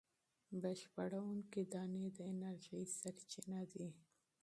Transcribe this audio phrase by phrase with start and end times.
[0.61, 3.87] بشپړوونکې دانې د انرژۍ سرچینه دي.